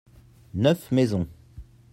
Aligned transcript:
neuf 0.55 0.89
maisons. 0.89 1.27